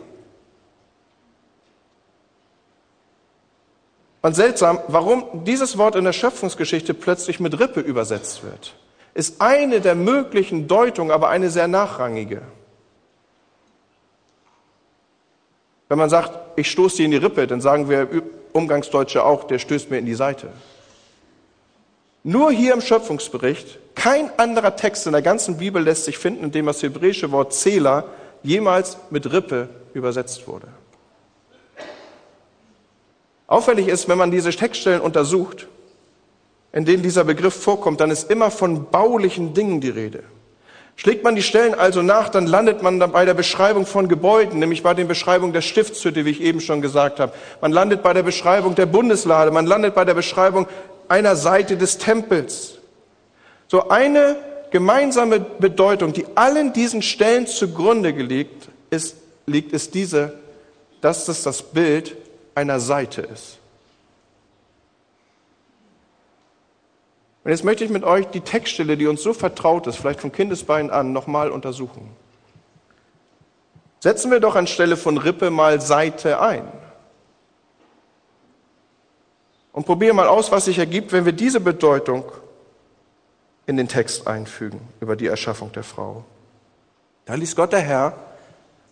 [4.21, 8.77] Und seltsam, warum dieses Wort in der Schöpfungsgeschichte plötzlich mit Rippe übersetzt wird,
[9.15, 12.43] ist eine der möglichen Deutungen, aber eine sehr nachrangige.
[15.89, 18.09] Wenn man sagt, ich stoße dir in die Rippe, dann sagen wir
[18.53, 20.49] Umgangsdeutsche auch, der stößt mir in die Seite.
[22.25, 26.53] Nur hier im Schöpfungsbericht, kein anderer Text in der ganzen Bibel lässt sich finden, in
[26.53, 28.05] dem das hebräische Wort Zähler
[28.43, 30.69] jemals mit Rippe übersetzt wurde.
[33.47, 35.67] Auffällig ist, wenn man diese Textstellen untersucht,
[36.73, 40.25] in denen dieser Begriff vorkommt, dann ist immer von baulichen Dingen die Rede.
[40.97, 44.59] Schlägt man die Stellen also nach, dann landet man dann bei der Beschreibung von Gebäuden,
[44.59, 47.33] nämlich bei der Beschreibung der Stiftshütte, wie ich eben schon gesagt habe.
[47.61, 50.67] Man landet bei der Beschreibung der Bundeslade, man landet bei der Beschreibung
[51.09, 52.79] einer Seite des Tempels.
[53.69, 54.37] So eine
[54.71, 60.35] gemeinsame Bedeutung, die allen diesen Stellen zugrunde gelegt ist, liegt, ist diese,
[61.01, 62.17] dass es das Bild
[62.55, 63.59] einer Seite ist.
[67.45, 70.31] Und jetzt möchte ich mit euch die Textstelle, die uns so vertraut ist, vielleicht von
[70.31, 72.09] Kindesbeinen an, nochmal untersuchen.
[74.01, 76.67] Setzen wir doch anstelle von Rippe mal Seite ein.
[79.73, 82.25] Und probieren mal aus, was sich ergibt, wenn wir diese Bedeutung
[83.67, 86.25] in den Text einfügen über die Erschaffung der Frau.
[87.25, 88.17] Da ließ Gott der Herr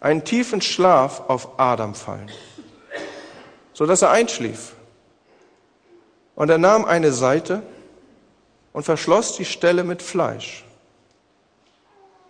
[0.00, 2.30] einen tiefen Schlaf auf Adam fallen,
[3.72, 4.74] so dass er einschlief.
[6.34, 7.62] Und er nahm eine Seite
[8.72, 10.64] und verschloss die Stelle mit Fleisch.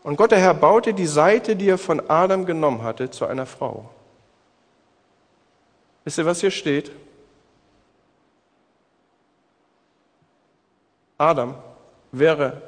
[0.03, 3.46] Und Gott der Herr baute die Seite, die er von Adam genommen hatte, zu einer
[3.46, 3.90] Frau.
[6.05, 6.90] Wisst ihr, was hier steht?
[11.18, 11.55] Adam
[12.12, 12.62] wäre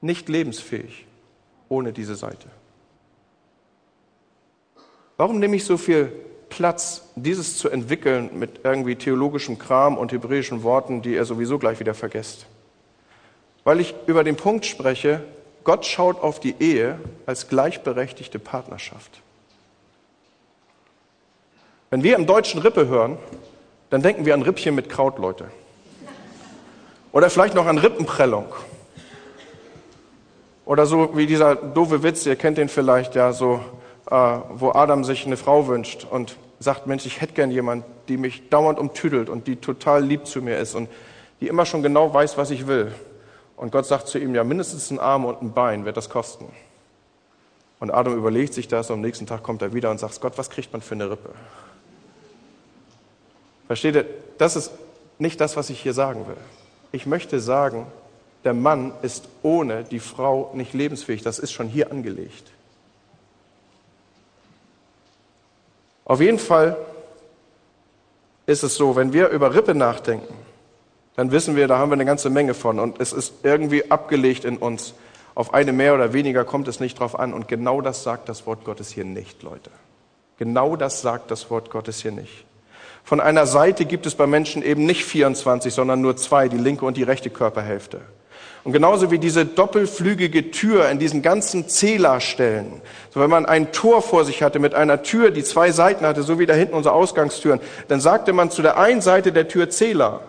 [0.00, 1.06] nicht lebensfähig
[1.68, 2.48] ohne diese Seite.
[5.16, 6.12] Warum nehme ich so viel
[6.48, 11.80] Platz, dieses zu entwickeln mit irgendwie theologischem Kram und hebräischen Worten, die er sowieso gleich
[11.80, 12.46] wieder vergesst?
[13.64, 15.22] Weil ich über den Punkt spreche,
[15.64, 19.20] Gott schaut auf die Ehe als gleichberechtigte Partnerschaft.
[21.90, 23.18] Wenn wir im Deutschen Rippe hören,
[23.90, 25.50] dann denken wir an Rippchen mit Kraut, Leute.
[27.12, 28.46] Oder vielleicht noch an Rippenprellung.
[30.66, 33.60] Oder so wie dieser doofe Witz, ihr kennt den vielleicht, ja, so,
[34.10, 38.48] wo Adam sich eine Frau wünscht und sagt, Mensch, ich hätte gern jemand, die mich
[38.48, 40.88] dauernd umtüdelt und die total lieb zu mir ist und
[41.40, 42.92] die immer schon genau weiß, was ich will.
[43.56, 46.46] Und Gott sagt zu ihm, ja, mindestens ein Arm und ein Bein wird das kosten.
[47.80, 50.36] Und Adam überlegt sich das und am nächsten Tag kommt er wieder und sagt, Gott,
[50.36, 51.30] was kriegt man für eine Rippe?
[53.66, 54.06] Versteht ihr?
[54.38, 54.72] Das ist
[55.18, 56.36] nicht das, was ich hier sagen will.
[56.92, 57.86] Ich möchte sagen,
[58.44, 61.22] der Mann ist ohne die Frau nicht lebensfähig.
[61.22, 62.50] Das ist schon hier angelegt.
[66.08, 66.76] Auf jeden Fall
[68.46, 70.34] ist es so, wenn wir über Rippe nachdenken,
[71.16, 74.44] dann wissen wir, da haben wir eine ganze Menge von und es ist irgendwie abgelegt
[74.44, 74.94] in uns.
[75.34, 78.46] Auf eine mehr oder weniger kommt es nicht drauf an und genau das sagt das
[78.46, 79.70] Wort Gottes hier nicht, Leute.
[80.38, 82.46] Genau das sagt das Wort Gottes hier nicht.
[83.04, 86.86] Von einer Seite gibt es bei Menschen eben nicht 24, sondern nur zwei, die linke
[86.86, 88.00] und die rechte Körperhälfte.
[88.68, 94.02] Und genauso wie diese doppelflügige Tür in diesen ganzen Zählerstellen, so wenn man ein Tor
[94.02, 96.94] vor sich hatte mit einer Tür, die zwei Seiten hatte, so wie da hinten unsere
[96.94, 100.20] Ausgangstüren, dann sagte man zu der einen Seite der Tür Zähler.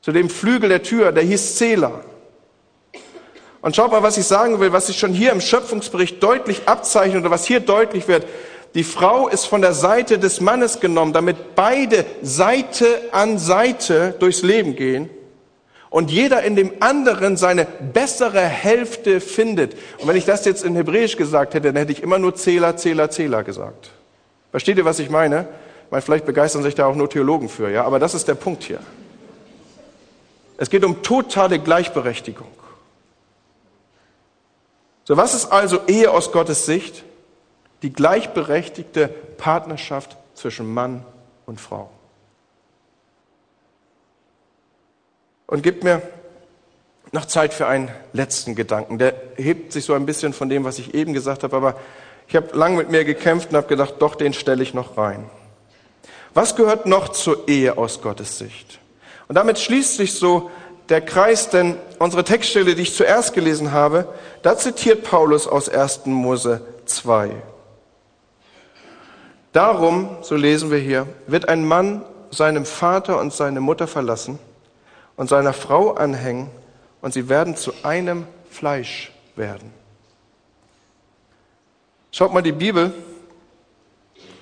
[0.00, 2.00] Zu dem Flügel der Tür, der hieß Zähler.
[3.62, 7.20] Und schaut mal, was ich sagen will, was sich schon hier im Schöpfungsbericht deutlich abzeichnet
[7.20, 8.26] oder was hier deutlich wird.
[8.74, 14.42] Die Frau ist von der Seite des Mannes genommen, damit beide Seite an Seite durchs
[14.42, 15.10] Leben gehen
[15.90, 19.74] und jeder in dem anderen seine bessere Hälfte findet.
[19.98, 22.76] Und wenn ich das jetzt in Hebräisch gesagt hätte, dann hätte ich immer nur Zähler,
[22.76, 23.90] Zähler, Zähler gesagt.
[24.50, 25.48] Versteht ihr, was ich meine?
[25.90, 28.62] Weil vielleicht begeistern sich da auch nur Theologen für, ja, aber das ist der Punkt
[28.62, 28.78] hier.
[30.56, 32.46] Es geht um totale Gleichberechtigung.
[35.04, 37.04] So, was ist also Ehe aus Gottes Sicht?
[37.82, 41.04] die gleichberechtigte Partnerschaft zwischen Mann
[41.46, 41.90] und Frau.
[45.50, 46.00] Und gibt mir
[47.10, 48.98] noch Zeit für einen letzten Gedanken.
[48.98, 51.74] Der hebt sich so ein bisschen von dem, was ich eben gesagt habe, aber
[52.28, 55.28] ich habe lang mit mir gekämpft und habe gedacht, doch, den stelle ich noch rein.
[56.34, 58.78] Was gehört noch zur Ehe aus Gottes Sicht?
[59.26, 60.52] Und damit schließt sich so
[60.88, 64.06] der Kreis, denn unsere Textstelle, die ich zuerst gelesen habe,
[64.42, 66.06] da zitiert Paulus aus 1.
[66.06, 67.30] Mose 2.
[69.52, 74.38] Darum, so lesen wir hier, wird ein Mann seinem Vater und seine Mutter verlassen
[75.20, 76.48] und seiner Frau anhängen
[77.02, 79.70] und sie werden zu einem Fleisch werden.
[82.10, 82.94] Schaut mal, die Bibel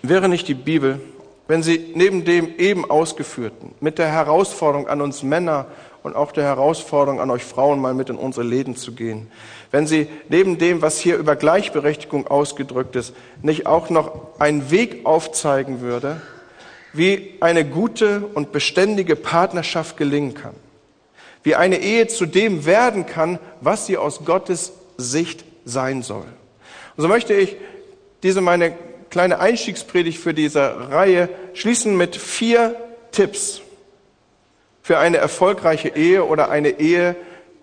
[0.03, 1.01] wäre nicht die Bibel,
[1.49, 5.67] wenn sie neben dem eben ausgeführten, mit der Herausforderung an uns Männer
[6.05, 9.33] und auch der Herausforderung an euch Frauen, mal mit in unsere Läden zu gehen,
[9.73, 15.05] wenn sie neben dem, was hier über Gleichberechtigung ausgedrückt ist, nicht auch noch einen Weg
[15.07, 16.23] aufzeigen würde,
[16.93, 20.55] wie eine gute und beständige Partnerschaft gelingen kann,
[21.43, 26.27] wie eine Ehe zu dem werden kann, was sie aus Gottes Sicht sein soll.
[26.97, 27.57] Und so möchte ich
[28.23, 28.75] diese meine
[29.11, 32.75] kleine Einstiegspredigt für diese Reihe schließen mit vier
[33.13, 33.63] Tipps
[34.83, 37.15] für eine erfolgreiche Ehe oder eine Ehe,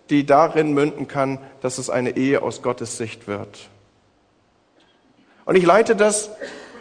[0.10, 3.70] die darin münden kann, dass es eine Ehe aus Gottes Sicht wird.
[5.46, 6.30] Und ich leite das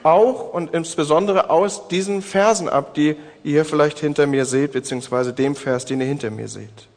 [0.04, 5.56] auch und insbesondere aus diesen Versen ab, die ihr vielleicht hinter mir seht, beziehungsweise dem
[5.56, 6.88] Vers, den ihr hinter mir seht.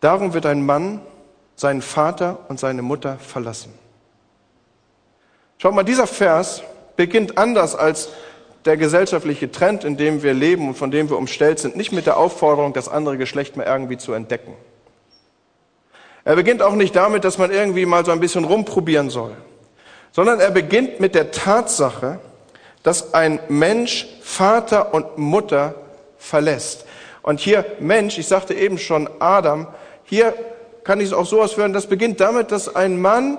[0.00, 1.00] Darum wird ein Mann
[1.56, 3.72] seinen Vater und seine Mutter verlassen.
[5.58, 6.62] Schaut mal, dieser Vers
[6.96, 8.08] beginnt anders als
[8.64, 12.06] der gesellschaftliche Trend, in dem wir leben und von dem wir umstellt sind, nicht mit
[12.06, 14.54] der Aufforderung, das andere Geschlecht mal irgendwie zu entdecken.
[16.24, 19.34] Er beginnt auch nicht damit, dass man irgendwie mal so ein bisschen rumprobieren soll,
[20.12, 22.18] sondern er beginnt mit der Tatsache,
[22.82, 25.74] dass ein Mensch Vater und Mutter
[26.18, 26.86] verlässt.
[27.22, 29.66] Und hier Mensch, ich sagte eben schon Adam,
[30.04, 30.34] hier
[30.84, 33.38] kann ich es auch so ausführen, das beginnt damit, dass ein Mann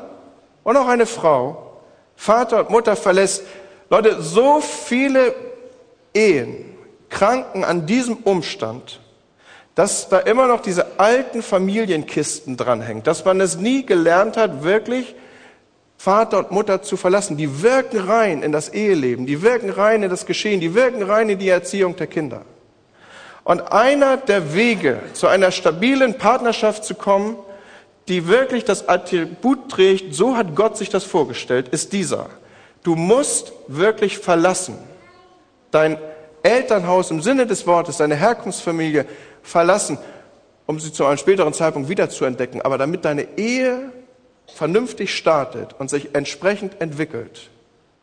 [0.63, 1.71] und auch eine Frau
[2.15, 3.43] Vater und Mutter verlässt.
[3.89, 5.33] Leute, so viele
[6.13, 6.77] Ehen
[7.09, 8.99] kranken an diesem Umstand,
[9.73, 15.15] dass da immer noch diese alten Familienkisten dranhängen, dass man es nie gelernt hat, wirklich
[16.01, 17.37] Vater und Mutter zu verlassen.
[17.37, 21.29] Die wirken rein in das Eheleben, die wirken rein in das Geschehen, die wirken rein
[21.29, 22.41] in die Erziehung der Kinder.
[23.43, 27.35] Und einer der Wege, zu einer stabilen Partnerschaft zu kommen,
[28.07, 32.29] die wirklich das Attribut trägt, so hat Gott sich das vorgestellt, ist dieser.
[32.81, 34.79] Du musst wirklich verlassen.
[35.69, 35.99] Dein
[36.41, 39.05] Elternhaus im Sinne des Wortes, deine Herkunftsfamilie
[39.43, 39.99] verlassen,
[40.65, 42.63] um sie zu einem späteren Zeitpunkt wiederzuentdecken.
[42.63, 43.91] Aber damit deine Ehe
[44.55, 47.49] vernünftig startet und sich entsprechend entwickelt,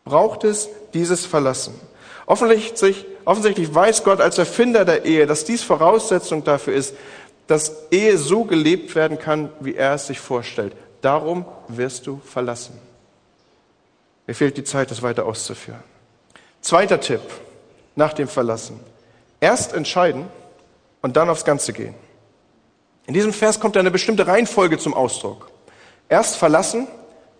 [0.04, 1.74] braucht es dieses Verlassen.
[2.26, 6.94] Offensichtlich, offensichtlich weiß Gott als Erfinder der Ehe, dass dies Voraussetzung dafür ist,
[7.46, 10.74] dass Ehe so gelebt werden kann, wie er es sich vorstellt.
[11.00, 12.78] Darum wirst du verlassen.
[14.26, 15.82] Mir fehlt die Zeit, das weiter auszuführen.
[16.60, 17.22] Zweiter Tipp
[17.96, 18.78] nach dem Verlassen.
[19.40, 20.26] Erst entscheiden
[21.00, 21.94] und dann aufs Ganze gehen.
[23.06, 25.50] In diesem Vers kommt eine bestimmte Reihenfolge zum Ausdruck.
[26.08, 26.88] Erst verlassen,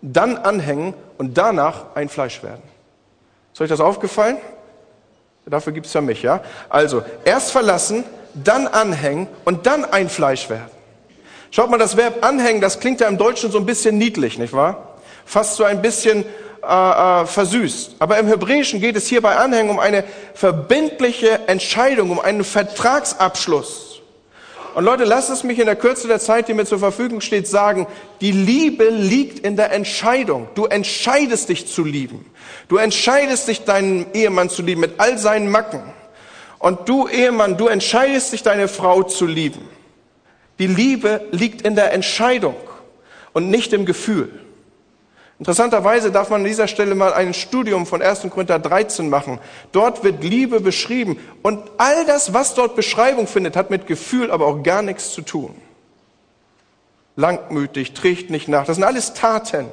[0.01, 2.61] dann anhängen und danach ein Fleisch werden.
[3.53, 4.37] Ist euch das aufgefallen?
[5.45, 6.41] Dafür gibt es ja mich, ja?
[6.69, 8.03] Also, erst verlassen,
[8.35, 10.69] dann anhängen und dann ein Fleisch werden.
[11.51, 14.53] Schaut mal, das Verb anhängen, das klingt ja im Deutschen so ein bisschen niedlich, nicht
[14.53, 14.99] wahr?
[15.25, 16.23] Fast so ein bisschen
[16.61, 17.95] äh, äh, versüßt.
[17.97, 20.03] Aber im Hebräischen geht es hier bei Anhängen um eine
[20.35, 23.88] verbindliche Entscheidung, um einen Vertragsabschluss.
[24.75, 27.47] Und Leute, lasst es mich in der Kürze der Zeit, die mir zur Verfügung steht,
[27.47, 27.87] sagen,
[28.21, 30.47] die Liebe liegt in der Entscheidung.
[30.55, 32.25] Du entscheidest dich zu lieben.
[32.67, 35.81] Du entscheidest dich, deinen Ehemann zu lieben mit all seinen Macken.
[36.59, 39.67] Und du Ehemann, du entscheidest dich, deine Frau zu lieben.
[40.59, 42.55] Die Liebe liegt in der Entscheidung
[43.33, 44.29] und nicht im Gefühl.
[45.39, 48.27] Interessanterweise darf man an dieser Stelle mal ein Studium von 1.
[48.29, 49.39] Korinther 13 machen.
[49.71, 51.17] Dort wird Liebe beschrieben.
[51.41, 55.21] Und all das, was dort Beschreibung findet, hat mit Gefühl aber auch gar nichts zu
[55.21, 55.55] tun.
[57.15, 58.65] Langmütig, trägt nicht nach.
[58.65, 59.67] Das sind alles Taten.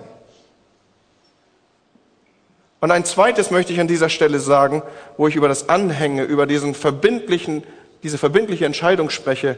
[2.79, 4.83] Und ein zweites möchte ich an dieser Stelle sagen,
[5.17, 7.65] wo ich über das Anhänge, über diesen verbindlichen,
[8.05, 9.57] diese verbindliche Entscheidung spreche.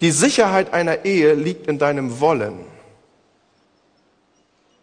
[0.00, 2.75] Die Sicherheit einer Ehe liegt in deinem Wollen.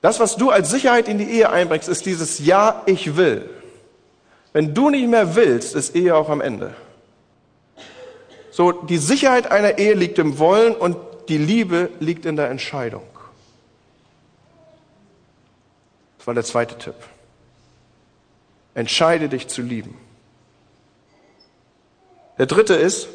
[0.04, 3.50] Das, was du als Sicherheit in die Ehe einbringst, ist dieses Ja, ich will.
[4.52, 6.76] Wenn du nicht mehr willst, ist Ehe auch am Ende.
[8.52, 10.98] So, die Sicherheit einer Ehe liegt im Wollen und
[11.30, 13.04] die Liebe liegt in der Entscheidung.
[16.18, 16.96] Das war der zweite Tipp.
[18.74, 19.98] Entscheide dich zu lieben.
[22.38, 23.08] Der dritte ist,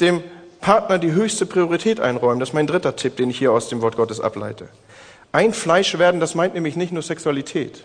[0.00, 0.22] dem
[0.60, 2.40] Partner die höchste Priorität einräumen.
[2.40, 4.68] Das ist mein dritter Tipp, den ich hier aus dem Wort Gottes ableite.
[5.36, 7.84] Ein Fleisch werden, das meint nämlich nicht nur Sexualität,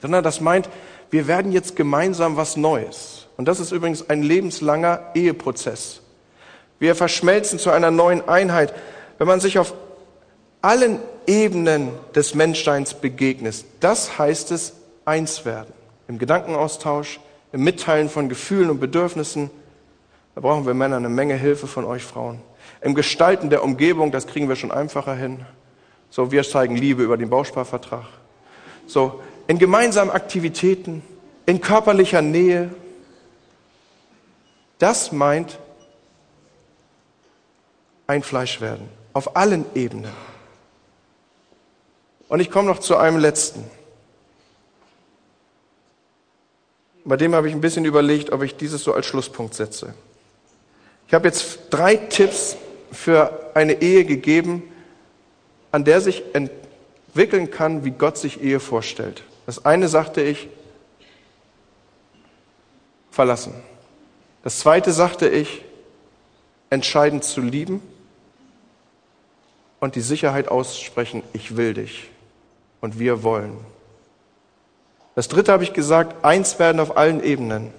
[0.00, 0.68] sondern das meint,
[1.08, 3.28] wir werden jetzt gemeinsam was Neues.
[3.36, 6.00] Und das ist übrigens ein lebenslanger Eheprozess.
[6.80, 8.74] Wir verschmelzen zu einer neuen Einheit.
[9.18, 9.72] Wenn man sich auf
[10.62, 14.72] allen Ebenen des Menschseins begegnet, das heißt es,
[15.04, 15.72] eins werden
[16.08, 17.20] im Gedankenaustausch,
[17.52, 19.48] im Mitteilen von Gefühlen und Bedürfnissen.
[20.34, 22.40] Da brauchen wir Männer eine Menge Hilfe von euch Frauen.
[22.80, 25.46] Im Gestalten der Umgebung, das kriegen wir schon einfacher hin.
[26.12, 28.04] So, wir zeigen Liebe über den Bausparvertrag.
[28.86, 31.02] So, in gemeinsamen Aktivitäten,
[31.46, 32.68] in körperlicher Nähe.
[34.78, 35.58] Das meint
[38.06, 38.90] ein Fleisch werden.
[39.14, 40.12] Auf allen Ebenen.
[42.28, 43.64] Und ich komme noch zu einem letzten.
[47.06, 49.94] Bei dem habe ich ein bisschen überlegt, ob ich dieses so als Schlusspunkt setze.
[51.08, 52.58] Ich habe jetzt drei Tipps
[52.92, 54.64] für eine Ehe gegeben,
[55.72, 59.24] an der sich entwickeln kann, wie Gott sich Ehe vorstellt.
[59.46, 60.48] Das eine sagte ich,
[63.10, 63.54] verlassen.
[64.42, 65.64] Das zweite sagte ich,
[66.70, 67.82] entscheidend zu lieben
[69.80, 72.08] und die Sicherheit aussprechen, ich will dich
[72.80, 73.58] und wir wollen.
[75.14, 77.72] Das dritte habe ich gesagt, eins werden auf allen Ebenen.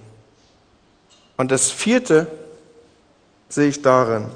[1.38, 2.28] Und das vierte
[3.50, 4.28] sehe ich darin,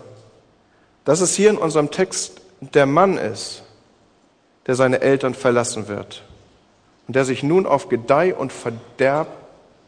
[1.06, 3.64] dass es hier in unserem Text der Mann ist,
[4.66, 6.24] der seine Eltern verlassen wird
[7.08, 9.28] und der sich nun auf Gedeih und Verderb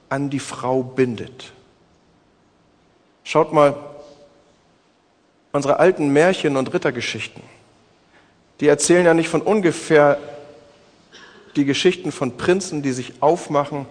[0.09, 1.51] an die Frau bindet.
[3.23, 3.75] Schaut mal,
[5.51, 7.43] unsere alten Märchen und Rittergeschichten,
[8.59, 10.17] die erzählen ja nicht von ungefähr
[11.55, 13.85] die Geschichten von Prinzen, die sich aufmachen,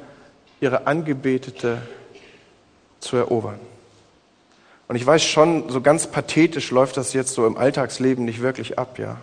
[0.61, 1.83] ihre Angebetete
[3.01, 3.61] zu erobern.
[4.89, 8.79] Und ich weiß schon, so ganz pathetisch läuft das jetzt so im Alltagsleben nicht wirklich
[8.79, 9.19] ab, ja.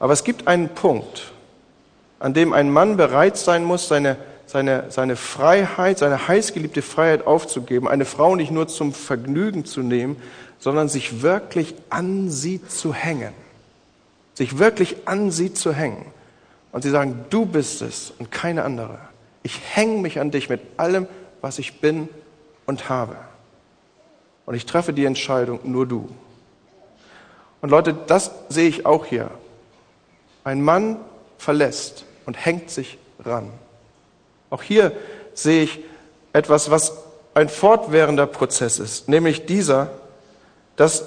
[0.00, 1.32] Aber es gibt einen Punkt,
[2.18, 7.86] an dem ein Mann bereit sein muss, seine, seine, seine Freiheit, seine heißgeliebte Freiheit aufzugeben,
[7.86, 10.16] eine Frau nicht nur zum Vergnügen zu nehmen,
[10.58, 13.32] sondern sich wirklich an sie zu hängen.
[14.34, 16.06] Sich wirklich an sie zu hängen.
[16.72, 18.98] Und sie sagen, du bist es und keine andere.
[19.42, 21.06] Ich hänge mich an dich mit allem,
[21.40, 22.08] was ich bin
[22.66, 23.16] und habe.
[24.50, 26.08] Und ich treffe die Entscheidung, nur du.
[27.60, 29.30] Und Leute, das sehe ich auch hier.
[30.42, 30.96] Ein Mann
[31.38, 33.52] verlässt und hängt sich ran.
[34.50, 34.90] Auch hier
[35.34, 35.78] sehe ich
[36.32, 36.94] etwas, was
[37.32, 39.92] ein fortwährender Prozess ist, nämlich dieser,
[40.74, 41.04] dass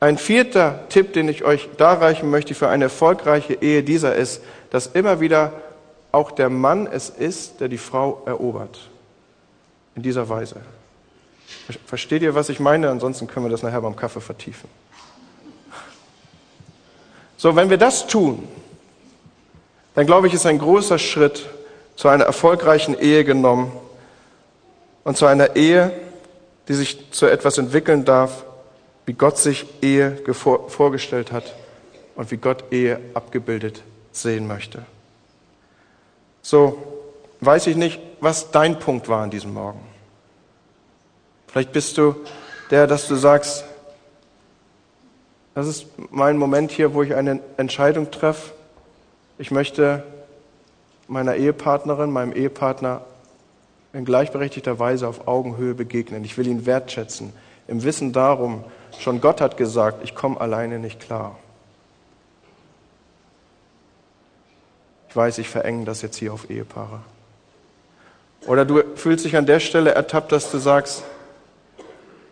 [0.00, 4.40] ein vierter Tipp, den ich euch darreichen möchte für eine erfolgreiche Ehe, dieser ist,
[4.70, 5.52] dass immer wieder
[6.10, 8.80] auch der Mann es ist, der die Frau erobert.
[9.94, 10.56] In dieser Weise.
[11.86, 12.90] Versteht ihr, was ich meine?
[12.90, 14.68] Ansonsten können wir das nachher beim Kaffee vertiefen.
[17.36, 18.48] So, wenn wir das tun,
[19.94, 21.48] dann glaube ich, ist ein großer Schritt
[21.96, 23.72] zu einer erfolgreichen Ehe genommen
[25.04, 25.92] und zu einer Ehe,
[26.68, 28.44] die sich zu etwas entwickeln darf,
[29.06, 30.18] wie Gott sich Ehe
[30.68, 31.54] vorgestellt hat
[32.16, 33.82] und wie Gott Ehe abgebildet
[34.12, 34.84] sehen möchte.
[36.42, 36.82] So,
[37.40, 39.80] weiß ich nicht, was dein Punkt war an diesem Morgen.
[41.56, 42.14] Vielleicht bist du
[42.70, 43.64] der, dass du sagst,
[45.54, 48.52] das ist mein Moment hier, wo ich eine Entscheidung treffe.
[49.38, 50.02] Ich möchte
[51.08, 53.06] meiner Ehepartnerin, meinem Ehepartner
[53.94, 56.24] in gleichberechtigter Weise auf Augenhöhe begegnen.
[56.24, 57.32] Ich will ihn wertschätzen,
[57.68, 58.62] im Wissen darum,
[58.98, 61.38] schon Gott hat gesagt, ich komme alleine nicht klar.
[65.08, 67.00] Ich weiß, ich verenge das jetzt hier auf Ehepaare.
[68.46, 71.02] Oder du fühlst dich an der Stelle ertappt, dass du sagst,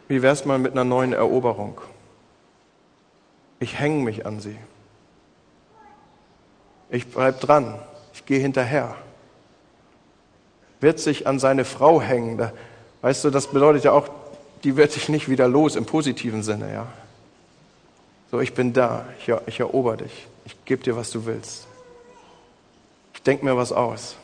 [0.09, 1.81] wie wär's mal mit einer neuen Eroberung?
[3.61, 4.57] Ich hänge mich an sie.
[6.91, 7.79] Ich bleib dran.
[8.13, 8.95] Ich gehe hinterher.
[10.81, 12.37] Wird sich an seine Frau hängen.
[12.37, 12.53] Da,
[13.01, 14.09] weißt du, das bedeutet ja auch,
[14.63, 16.87] die wird sich nicht wieder los im positiven Sinne, ja.
[18.31, 19.07] So, ich bin da.
[19.19, 20.27] Ich, ich erober dich.
[20.45, 21.67] Ich gebe dir, was du willst.
[23.15, 24.17] Ich denke mir was aus.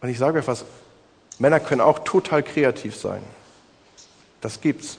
[0.00, 0.64] Und ich sage euch was,
[1.38, 3.22] Männer können auch total kreativ sein.
[4.40, 4.98] Das gibt's.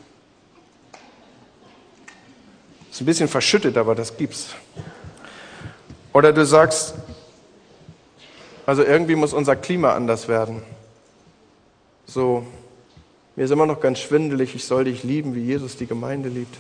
[2.92, 4.50] Ist ein bisschen verschüttet, aber das gibt's.
[6.12, 6.96] Oder du sagst,
[8.66, 10.62] also irgendwie muss unser Klima anders werden.
[12.06, 12.46] So,
[13.36, 16.58] mir ist immer noch ganz schwindelig, ich soll dich lieben, wie Jesus die Gemeinde liebt.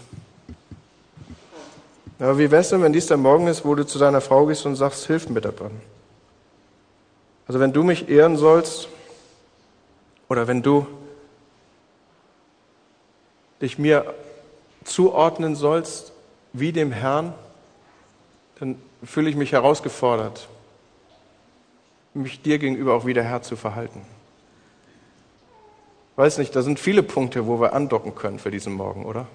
[2.19, 4.65] Aber wie wär's denn, wenn dies der Morgen ist, wo du zu deiner Frau gehst
[4.65, 5.69] und sagst, hilf mir dabei?
[7.47, 8.89] Also wenn du mich ehren sollst,
[10.27, 10.85] oder wenn du
[13.61, 14.13] dich mir
[14.83, 16.13] zuordnen sollst,
[16.53, 17.33] wie dem Herrn,
[18.59, 20.47] dann fühle ich mich herausgefordert,
[22.13, 24.01] mich dir gegenüber auch wie der Herr zu verhalten.
[26.15, 29.27] Weiß nicht, da sind viele Punkte, wo wir andocken können für diesen Morgen, oder?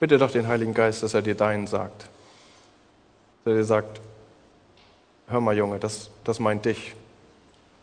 [0.00, 2.08] Bitte doch den Heiligen Geist, dass er dir deinen sagt.
[3.44, 4.00] Dass er dir sagt,
[5.28, 6.94] hör mal Junge, das, das meint dich.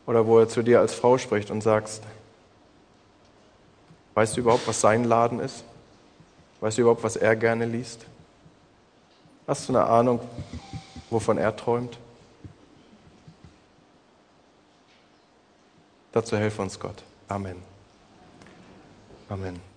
[0.07, 2.01] Oder wo er zu dir als Frau spricht und sagst,
[4.17, 5.63] Weißt du überhaupt, was sein Laden ist?
[6.59, 8.03] Weißt du überhaupt, was er gerne liest?
[9.45, 10.19] Hast du eine Ahnung,
[11.11, 11.99] wovon er träumt?
[16.11, 17.03] Dazu helfe uns Gott.
[17.27, 17.61] Amen.
[19.29, 19.76] Amen.